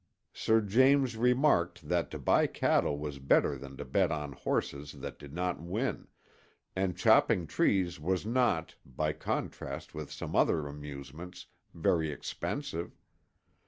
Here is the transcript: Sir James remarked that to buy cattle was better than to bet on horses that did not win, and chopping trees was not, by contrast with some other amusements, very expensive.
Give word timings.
Sir 0.33 0.61
James 0.61 1.15
remarked 1.15 1.87
that 1.87 2.09
to 2.09 2.17
buy 2.17 2.47
cattle 2.47 2.97
was 2.97 3.19
better 3.19 3.55
than 3.55 3.77
to 3.77 3.85
bet 3.85 4.11
on 4.11 4.31
horses 4.31 4.93
that 4.93 5.19
did 5.19 5.31
not 5.31 5.61
win, 5.61 6.07
and 6.75 6.97
chopping 6.97 7.45
trees 7.45 7.99
was 7.99 8.25
not, 8.25 8.73
by 8.83 9.13
contrast 9.13 9.93
with 9.93 10.11
some 10.11 10.35
other 10.35 10.65
amusements, 10.65 11.45
very 11.75 12.09
expensive. 12.11 12.97